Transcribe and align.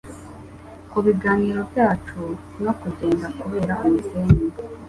kubiganiro 0.91 1.59
byacu 1.71 2.19
no 2.63 2.71
kugenda 2.79 3.27
kubera 3.39 3.73
umusenyi 3.85 4.39